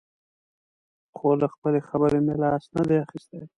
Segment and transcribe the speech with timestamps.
[1.15, 3.39] خو له خپلې خبرې مې لاس نه دی اخیستی.